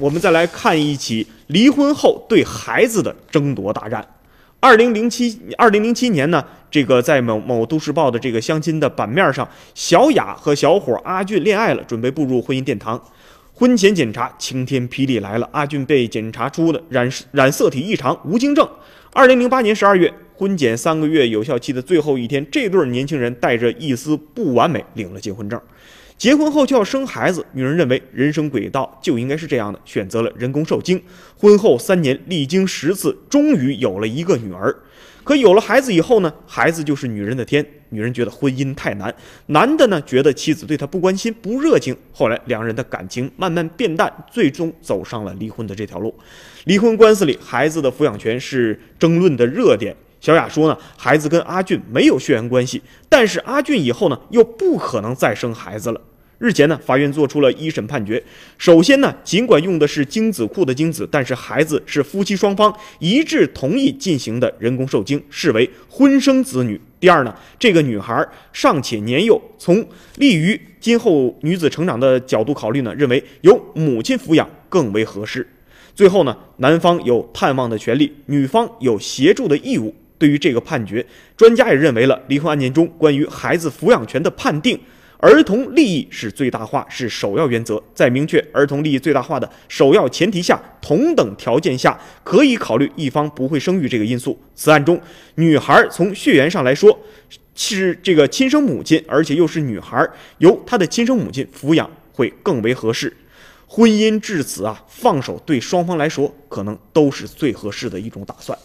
[0.00, 4.04] 我们再来看一起离婚后对孩子的争夺大战。
[4.58, 13.02] 二零零七二零零七年呢，这个在某某都市报的这个相亲的版面上，小雅和小伙阿俊恋爱了，准备步入婚姻殿堂。
[13.52, 18.66] 婚前检查，晴天霹雳来了，阿俊被检查出了染染色体异常，无精症。
[19.12, 25.60] 二零零八年十二月，婚检三个月有效期的最后一天，这对年轻人带着一丝不完美领了结婚证。
[26.20, 31.02] 结婚后就要生孩子，女人认为人生轨道就应该是这样的，选择了人工受精。
[31.34, 34.76] 婚后三年，历经十次，终于有了一个女儿。
[35.24, 37.64] 可有了孩子以后呢，孩子就是女人的天。
[37.88, 39.12] 女人觉得婚姻太难，
[39.46, 41.96] 男的呢觉得妻子对他不关心、不热情。
[42.12, 46.14] 后来两人的感情慢慢变淡，最终走上了离婚的这条路。
[46.64, 49.96] 离婚官司里，孩子的抚养权是争论的热点。
[50.20, 56.00] 小雅说呢，孩子跟阿俊没有血缘关系，但是阿俊以后呢又不可能再生孩子了。
[56.40, 58.22] 日前呢，法院作出了一审判决。
[58.56, 66.80] 首先呢，尽管用的是精子库的精子，但是孩子是夫妻双方一致同意进行的人工受精，视为婚生子女。
[66.98, 75.46] 第二呢，这个女孩尚且年幼，从利于今后女子成长的角度考虑呢，认为由母亲抚养更为合适。
[75.94, 79.94] 最后呢，男方有探望的权利，女方有协助的义务。
[80.16, 81.04] 对于这个判决，
[81.36, 84.80] 专家也认为了离婚案件中关于孩子抚养权的判定。
[85.20, 87.82] 儿童利益是最大化，是首要原则。
[87.94, 94.40] 在明确儿童利益最大化的首要前提下，同等条件下，可以考虑一方不会生育这个因素。
[94.54, 94.98] 此案中，
[95.34, 96.98] 女孩从血缘上来说
[97.54, 103.14] 是这个亲生母亲，而且又是女孩，由她的亲生母亲抚养会更为合适。
[103.66, 108.58] 婚姻至此啊，放手对双方来说可能都是最合适的一种打算。